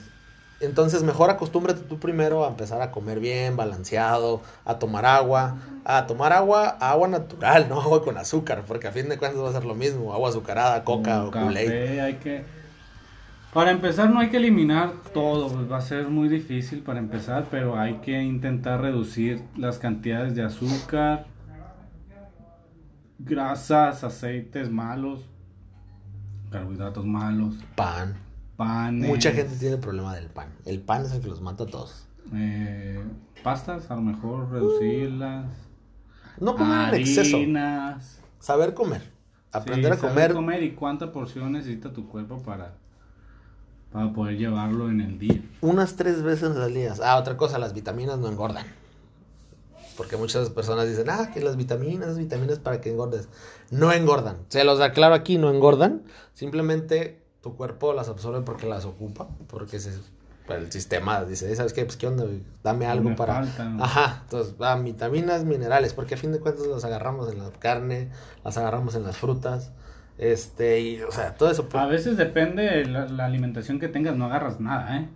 [0.60, 6.06] Entonces mejor acostúmbrate tú primero a empezar a comer bien, balanceado, a tomar agua, a
[6.06, 9.52] tomar agua, agua natural, no agua con azúcar, porque a fin de cuentas va a
[9.52, 12.00] ser lo mismo, agua azucarada, coca o Kool-Aid.
[12.00, 12.59] hay que...
[13.52, 17.48] Para empezar no hay que eliminar todo, pues va a ser muy difícil para empezar,
[17.50, 21.26] pero hay que intentar reducir las cantidades de azúcar,
[23.18, 25.26] grasas, aceites malos,
[26.50, 28.14] carbohidratos malos, Pan.
[28.56, 29.08] panes.
[29.08, 30.50] Mucha gente tiene el problema del pan.
[30.64, 32.06] El pan es el que los mata a todos.
[32.32, 33.02] eh,
[33.42, 35.46] pastas, a lo mejor reducirlas.
[36.38, 37.36] No comer en exceso.
[38.38, 39.02] Saber comer.
[39.52, 40.34] Aprender Sí, a saber comer.
[40.34, 42.74] comer y cuánta porción necesita tu cuerpo para,
[43.92, 45.40] para poder llevarlo en el día.
[45.60, 46.94] unas tres veces al día.
[47.02, 48.66] Ah, otra cosa, las vitaminas no engordan.
[49.96, 53.28] Porque muchas personas dicen, ah, que las vitaminas, vitaminas para que engordes.
[53.70, 54.36] No engordan.
[54.48, 56.02] Se los aclaro aquí, no engordan.
[56.34, 59.28] Simplemente tu cuerpo las absorbe porque las ocupa.
[59.48, 59.98] Porque se-
[60.48, 61.84] el sistema dice, ¿sabes qué?
[61.84, 62.24] Pues qué onda,
[62.64, 63.34] dame algo me para...
[63.34, 63.72] falta.
[63.84, 68.08] Ajá, entonces, ah, vitaminas, minerales, porque a fin de cuentas las agarramos en la carne,
[68.42, 69.70] las agarramos en las frutas.
[70.20, 71.66] Este, y, o sea, todo eso.
[71.72, 75.08] A veces depende de la, la alimentación que tengas, no agarras nada, ¿eh?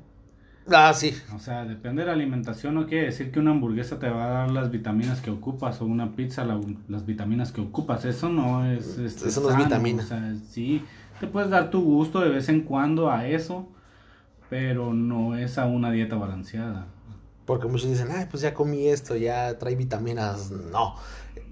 [0.73, 1.15] Ah, sí.
[1.35, 4.29] O sea, depende de la alimentación, no quiere decir que una hamburguesa te va a
[4.31, 8.07] dar las vitaminas que ocupas o una pizza la- las vitaminas que ocupas.
[8.07, 8.97] Eso no es...
[8.97, 10.03] este, Eso no es vitamina.
[10.03, 10.83] O sea, sí,
[11.21, 13.69] te puedes dar tu gusto de vez en cuando a eso,
[14.49, 16.87] pero no es a una dieta balanceada.
[17.47, 20.51] Porque muchos dicen, ay, pues ya comí esto, ya trae vitaminas.
[20.51, 20.95] No.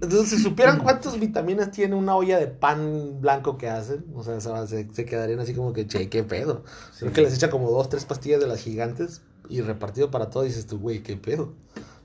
[0.01, 4.39] Entonces, si supieran cuántas vitaminas tiene una olla de pan blanco que hacen, o sea,
[4.67, 6.63] se, se- quedarían así como que, che, qué pedo.
[6.91, 6.99] Sí.
[7.01, 10.43] Creo que les echa como dos, tres pastillas de las gigantes y repartido para todo,
[10.43, 11.53] dices tú, güey, qué pedo.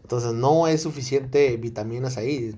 [0.03, 2.55] Entonces, no es suficiente vitaminas ahí.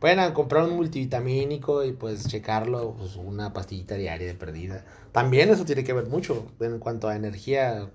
[0.00, 4.84] Pueden comprar un multivitamínico y pues checarlo, pues una pastillita diaria de perdida.
[5.12, 7.90] También eso tiene que ver mucho en cuanto a energía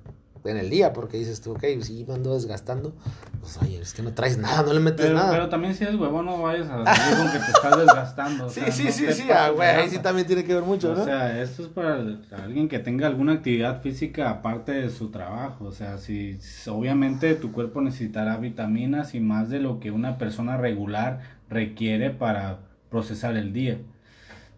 [0.45, 2.93] en el día, porque dices tú, ok, si me ando desgastando,
[3.39, 5.31] pues oye, es que no traes nada, no le metes Pero, nada.
[5.31, 8.45] pero también si eres huevón no vayas a decir con que te estás desgastando.
[8.45, 10.63] o sí, sea, sí, no sí, sí, ah, güey, ahí sí también tiene que ver
[10.63, 11.01] mucho, ¿no?
[11.01, 11.95] O sea, esto es para
[12.43, 15.65] alguien que tenga alguna actividad física aparte de su trabajo.
[15.65, 20.57] O sea, si obviamente tu cuerpo necesitará vitaminas y más de lo que una persona
[20.57, 23.77] regular requiere para procesar el día.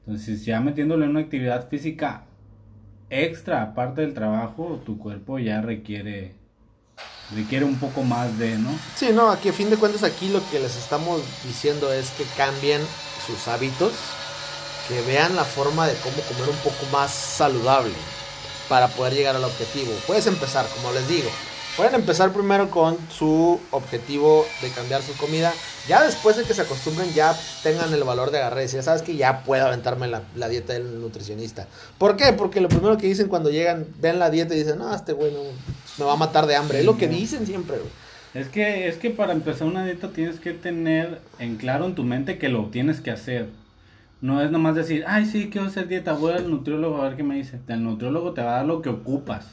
[0.06, 2.24] Entonces, ya metiéndole una actividad física
[3.10, 6.36] extra aparte del trabajo, tu cuerpo ya requiere
[7.36, 8.70] requiere un poco más de, ¿no?
[8.96, 12.24] Sí, no, aquí a fin de cuentas aquí lo que les estamos diciendo es que
[12.38, 12.82] cambien
[13.26, 13.92] sus hábitos,
[14.88, 17.94] que vean la forma de cómo comer un poco más saludable
[18.70, 19.92] para poder llegar al objetivo.
[20.08, 21.30] Puedes empezar, como les digo,
[21.78, 25.54] pueden empezar primero con su objetivo de cambiar su comida.
[25.88, 29.04] Ya después de que se acostumbren, ya tengan el valor de agarrar y decir, sabes
[29.04, 31.68] que ya puedo aventarme la, la dieta del nutricionista.
[32.00, 32.34] ¿Por qué?
[32.34, 35.32] Porque lo primero que dicen cuando llegan, ven la dieta y dicen, no, este güey
[35.32, 35.40] no,
[36.00, 36.80] me va a matar de hambre.
[36.80, 37.92] Es lo que dicen siempre, güey.
[38.34, 42.04] Es que, es que para empezar una dieta tienes que tener en claro en tu
[42.04, 43.50] mente que lo tienes que hacer.
[44.20, 47.24] No es nomás decir, ay, sí, quiero hacer dieta, voy al nutriólogo a ver qué
[47.24, 47.60] me dice.
[47.68, 49.46] El nutriólogo te va a dar lo que ocupas.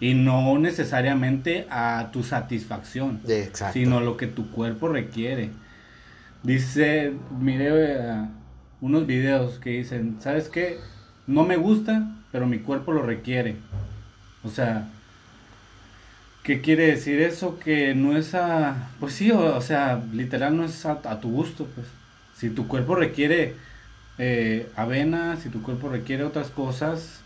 [0.00, 3.72] Y no necesariamente a tu satisfacción, Exacto.
[3.72, 5.50] sino lo que tu cuerpo requiere.
[6.42, 8.28] Dice, mire, eh,
[8.80, 10.78] unos videos que dicen, ¿sabes qué?
[11.26, 13.56] No me gusta, pero mi cuerpo lo requiere.
[14.44, 14.86] O sea,
[16.44, 17.58] ¿qué quiere decir eso?
[17.58, 18.90] Que no es a...
[19.00, 21.86] Pues sí, o, o sea, literal no es a, a tu gusto, pues.
[22.36, 23.56] Si tu cuerpo requiere
[24.18, 27.20] eh, avena, si tu cuerpo requiere otras cosas,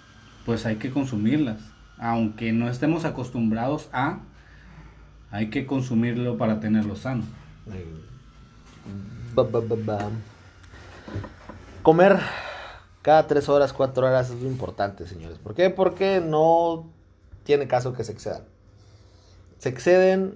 [0.46, 1.58] pues hay que consumirlas.
[2.02, 4.18] Aunque no estemos acostumbrados a,
[5.30, 7.22] hay que consumirlo para tenerlo sano.
[9.36, 10.10] Ba, ba, ba, ba.
[11.84, 12.18] Comer
[13.02, 15.38] cada tres horas, cuatro horas es lo importante, señores.
[15.38, 15.70] ¿Por qué?
[15.70, 16.90] Porque no
[17.44, 18.42] tiene caso que se excedan.
[19.58, 20.34] Se exceden.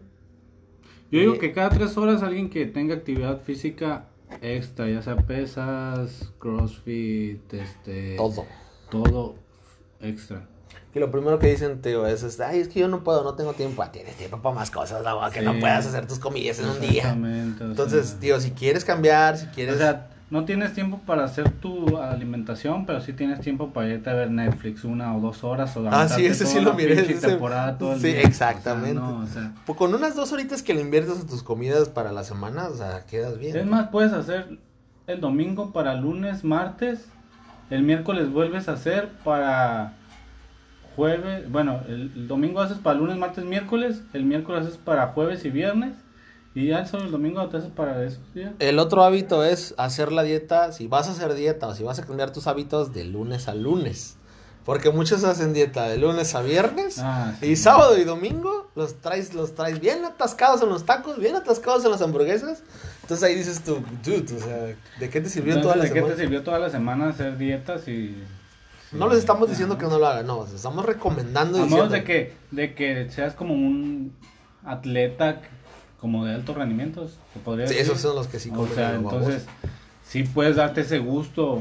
[1.10, 4.04] Yo digo que cada tres horas alguien que tenga actividad física
[4.40, 8.14] extra, ya sea pesas, crossfit, este...
[8.16, 8.44] Todo.
[8.88, 9.34] Todo
[10.00, 10.46] extra.
[10.96, 13.34] Y lo primero que dicen, tío, es, este, ay, es que yo no puedo, no
[13.34, 13.82] tengo tiempo.
[13.82, 16.70] Ah, tienes tiempo para más cosas, la verdad, que no puedas hacer tus comillas en
[16.70, 17.02] un día.
[17.02, 19.74] Exactamente, Entonces, sea, tío, si quieres cambiar, si quieres...
[19.74, 24.08] O sea, no tienes tiempo para hacer tu alimentación, pero sí tienes tiempo para irte
[24.08, 26.98] a ver Netflix una o dos horas o Ah, sí, ese sí lo la miré,
[27.12, 28.22] ese- temporada todo el sí, día.
[28.22, 28.98] exactamente.
[28.98, 31.42] O sea, no, o sea, pues, con unas dos horitas que le inviertes a tus
[31.42, 33.54] comidas para la semana, o sea, quedas bien.
[33.54, 34.58] es más, puedes hacer
[35.06, 37.04] el domingo para lunes, martes,
[37.68, 39.92] el miércoles vuelves a hacer para
[40.96, 45.50] jueves, bueno, el, domingo haces para lunes, martes, miércoles, el miércoles haces para jueves y
[45.50, 45.94] viernes,
[46.54, 48.52] y ya solo el domingo te haces para esos días.
[48.58, 51.98] El otro hábito es hacer la dieta, si vas a hacer dieta o si vas
[51.98, 54.16] a cambiar tus hábitos de lunes a lunes.
[54.64, 57.46] Porque muchos hacen dieta de lunes a viernes Ah, sí.
[57.46, 61.84] y sábado y domingo los traes, los traes bien atascados en los tacos, bien atascados
[61.84, 62.64] en las hamburguesas.
[63.02, 64.56] Entonces ahí dices tú, dude, o sea,
[64.98, 66.14] ¿de qué te sirvió Entonces, toda la ¿de qué semana?
[66.16, 68.16] te sirvió toda la semana hacer dietas y
[68.92, 71.58] No les estamos diciendo que no lo hagan, no, les estamos recomendando.
[71.58, 74.12] A menos diciendo- de que, de que seas como un
[74.64, 75.40] atleta
[76.00, 77.90] como de alto rendimiento, se podría Sí, decir.
[77.90, 79.22] esos son los que sí O comen sea, los babos.
[79.22, 79.46] entonces,
[80.04, 81.60] sí puedes darte ese gusto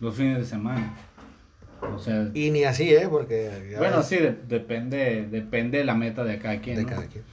[0.00, 0.94] los fines de semana.
[1.94, 3.08] O sea, Y ni así, ¿eh?
[3.10, 3.74] Porque...
[3.76, 6.76] bueno, ves, sí, de- depende, depende de la meta de cada quien.
[6.76, 6.88] De ¿no?
[6.88, 7.24] cada quien.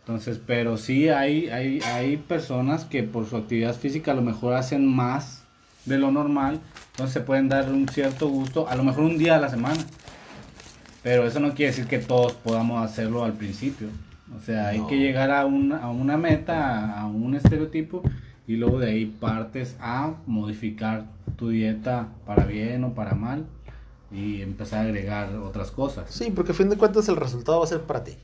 [0.00, 4.54] Entonces, pero sí hay, hay, hay personas que por su actividad física a lo mejor
[4.54, 5.37] hacen más
[5.88, 6.60] de lo normal,
[6.92, 9.84] entonces se pueden dar un cierto gusto, a lo mejor un día a la semana.
[11.02, 13.88] Pero eso no quiere decir que todos podamos hacerlo al principio.
[14.36, 18.02] O sea, hay que llegar a una, a una meta, a un estereotipo,
[18.46, 21.04] y luego de ahí partes a modificar
[21.36, 23.46] tu dieta para bien o para mal
[24.10, 26.10] y empezar a agregar otras cosas.
[26.10, 28.16] Sí, porque a fin de cuentas el resultado va a ser para ti.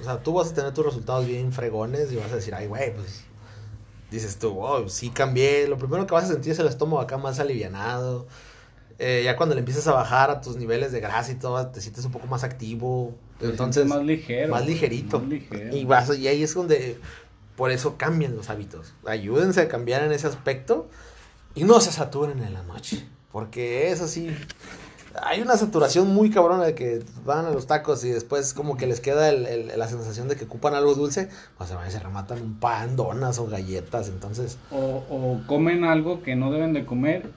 [0.00, 2.66] O sea, tú vas a tener tus resultados bien fregones y vas a decir, ay,
[2.66, 3.24] güey, pues.
[4.10, 5.68] Dices tú, oh, sí cambié.
[5.68, 8.26] Lo primero que vas a sentir es el estómago acá más alivianado.
[8.98, 11.80] Eh, ya cuando le empiezas a bajar a tus niveles de grasa y todo, te
[11.80, 13.14] sientes un poco más activo.
[13.38, 14.50] Te Entonces, más ligero.
[14.50, 15.20] más ligerito.
[15.20, 15.74] más ligero.
[15.74, 16.98] Y, vas, y ahí es donde,
[17.56, 18.92] por eso cambian los hábitos.
[19.06, 20.88] Ayúdense a cambiar en ese aspecto
[21.54, 23.06] y no se saturen en la noche.
[23.32, 24.36] Porque es así.
[25.22, 28.86] Hay una saturación muy cabrona de que van a los tacos y después como que
[28.86, 31.90] les queda el- el- la sensación de que ocupan algo dulce, pues se van y
[31.90, 34.56] se rematan un pan, donas o galletas, entonces...
[34.70, 37.30] O, o comen algo que no deben de comer.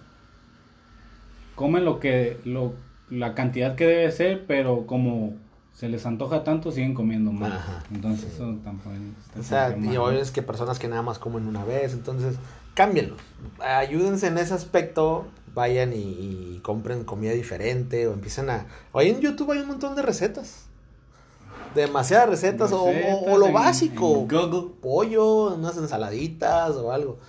[1.56, 2.74] Comen lo que lo,
[3.10, 5.34] la cantidad que debe ser, pero como
[5.74, 7.52] se les antoja tanto, siguen comiendo más.
[7.54, 7.84] Ajá.
[7.94, 8.96] Entonces eso tampoco
[9.40, 12.36] O sea, y hoy es que personas que nada más comen una vez, entonces
[12.76, 13.16] cámbienlo.
[13.60, 18.66] Ayúdense en ese aspecto, vayan y, y compren comida diferente o empiecen a...
[18.92, 20.66] Hoy en YouTube hay un montón de recetas.
[21.76, 24.14] Demasiadas recetas, o- o- o, Recetas lo en- básico.
[24.14, 24.70] en Google.
[24.82, 27.20] Pollo, unas ensaladitas o algo.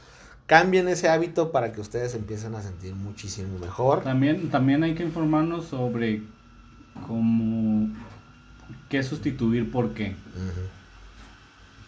[0.47, 4.03] Cambien ese hábito para que ustedes empiecen a sentir muchísimo mejor.
[4.03, 6.23] También, también hay que informarnos sobre
[7.07, 7.89] cómo
[8.91, 10.11] qué sustituir por qué.
[10.11, 10.61] Ujú.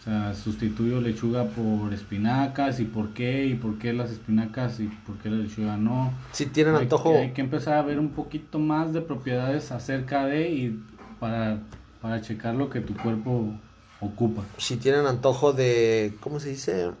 [0.07, 4.85] O sea, sustituyo lechuga por espinacas y por qué, y por qué las espinacas y
[5.05, 6.13] por qué la lechuga no.
[6.31, 7.17] Si tienen Hay- antojo...
[7.17, 10.81] Hay, que empezar a ver un poquito más de propiedades acerca de y
[11.19, 11.59] para,
[12.01, 13.51] para checar lo que tu cuerpo
[13.99, 14.43] ocupa.
[14.57, 16.91] si tienen antojo de, ¿cómo se dice?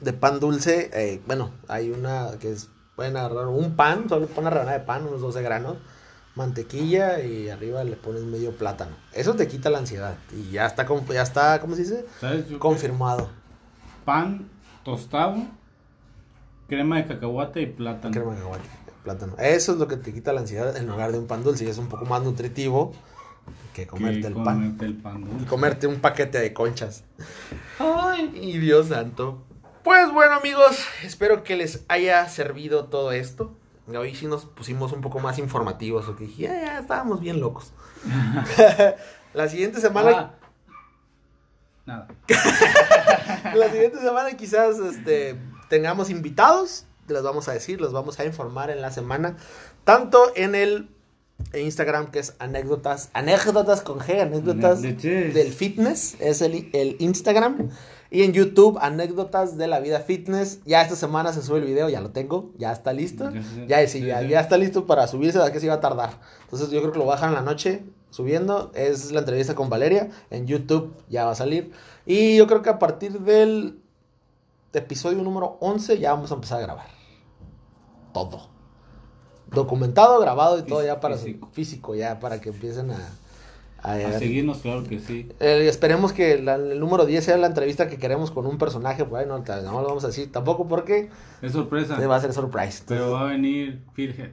[0.00, 4.48] De pan dulce, eh, bueno, hay una que es, pueden agarrar un pan, solo una
[4.48, 5.76] rebanada de pan, unos 12 granos,
[6.36, 8.94] mantequilla y arriba le pones medio plátano.
[9.12, 12.06] Eso te quita la ansiedad y ya está, ya está, ¿cómo se dice?
[12.20, 12.48] ¿Sabes?
[12.48, 13.28] Yo Confirmado.
[14.04, 14.48] Pan
[14.84, 15.36] tostado,
[16.68, 18.12] crema de cacahuate y plátano.
[18.12, 18.68] Crema de cacahuate,
[19.02, 19.34] plátano.
[19.38, 21.68] Eso es lo que te quita la ansiedad en lugar de un pan dulce y
[21.68, 22.92] es un poco más nutritivo
[23.74, 24.76] que Que comerte el pan.
[24.80, 25.42] el pan dulce.
[25.42, 27.04] Y comerte un paquete de conchas.
[27.78, 29.42] Ay, y Dios santo.
[29.82, 33.54] Pues bueno, amigos, espero que les haya servido todo esto.
[33.88, 37.72] Hoy sí nos pusimos un poco más informativos, porque dije, ya, ya estábamos bien locos.
[39.34, 40.34] la siguiente semana, Ah,
[41.86, 42.08] nada.
[43.54, 45.36] la siguiente semana quizás este,
[45.68, 46.84] tengamos invitados.
[47.08, 49.36] les vamos a decir, los vamos a informar en la semana,
[49.84, 50.90] tanto en el
[51.54, 55.34] Instagram que es anécdotas, anécdotas con G, anécdotas Anécdotas.
[55.34, 57.70] del fitness, es el, el Instagram.
[58.10, 60.60] Y en YouTube, anécdotas de la vida fitness.
[60.64, 63.30] Ya esta semana se sube el video, ya lo tengo, ya está listo.
[63.66, 66.10] Ya sí, ya, está listo para subirse, ¿a qué se iba a tardar?
[66.44, 68.70] Entonces yo creo que lo bajan en la noche subiendo.
[68.74, 70.10] Es la entrevista con Valeria.
[70.30, 71.72] En YouTube ya va a salir.
[72.04, 73.80] Y yo creo que a partir del
[74.72, 76.86] episodio número 11 ya vamos a empezar a grabar.
[78.12, 78.48] Todo.
[79.50, 81.48] Documentado, grabado y todo ya para Físico.
[81.52, 82.98] físico, ya para que empiecen a...
[83.92, 85.28] a- A seguirnos, claro que sí.
[85.40, 89.04] eh, esperemos que la- el número 10 sea la entrevista que queremos con un personaje,
[89.04, 91.08] por ahí no, no lo vamos a decir tampoco porque
[91.42, 91.96] Es sorpresa.
[92.06, 92.82] va a ser surprise.
[92.86, 94.30] Pero va a venir Philhead.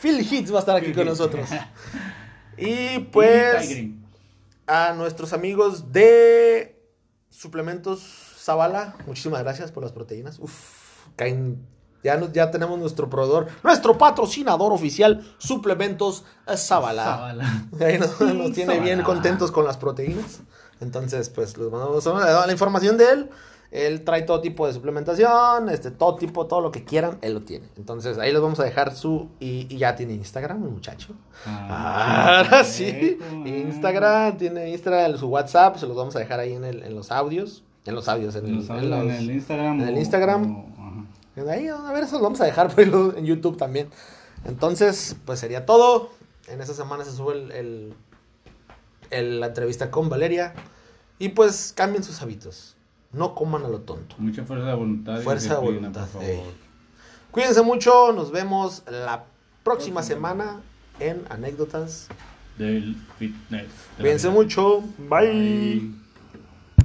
[0.00, 1.48] Phil Hits va a estar aquí Phil con nosotros.
[2.62, 3.74] Y pues
[4.66, 6.76] a nuestros amigos de
[7.30, 10.38] Suplementos Zavala, muchísimas gracias por las proteínas.
[10.38, 11.56] Uf, caen-
[12.02, 16.24] ya, nos- ya tenemos nuestro proveedor, nuestro patrocinador oficial, Suplementos
[16.56, 17.34] Zavala.
[17.80, 20.40] Ahí nos, nos tiene bien contentos con las proteínas.
[20.80, 23.30] Entonces, pues les mandamos la información de él.
[23.70, 27.42] Él trae todo tipo de suplementación, este, todo tipo, todo lo que quieran, él lo
[27.42, 27.68] tiene.
[27.76, 29.28] Entonces, ahí les vamos a dejar su.
[29.38, 31.14] Y, y ya tiene Instagram, el muchacho.
[31.46, 33.16] Ah, Ahora sí.
[33.44, 37.12] Instagram, tiene Instagram, su WhatsApp, se los vamos a dejar ahí en, el, en los
[37.12, 37.62] audios.
[37.86, 39.80] En los audios, en, En, el, los- en los- en el Instagram.
[39.82, 40.56] en el o- Instagram.
[40.56, 40.79] o- ajá.
[41.48, 42.82] Ahí, a ver, eso lo vamos a dejar por
[43.16, 43.88] en YouTube también.
[44.44, 46.10] Entonces, pues sería todo.
[46.48, 47.94] En esta semana se sube el, el-
[49.10, 50.54] el- la entrevista con Valeria.
[51.18, 52.76] Y pues cambien sus hábitos.
[53.12, 54.14] No coman a lo tonto.
[54.18, 55.20] Mucha fuerza de voluntad.
[55.20, 56.36] y Fuerza de voluntad, por ey.
[56.38, 56.52] favor.
[57.30, 58.12] Cuídense mucho.
[58.12, 59.24] Nos vemos la
[59.62, 60.60] próxima semana
[60.98, 62.08] en anécdotas.
[62.56, 63.68] Del fitness.
[63.96, 64.80] de Cuídense mucho.
[64.98, 65.30] Bye.
[65.32, 65.99] Bye.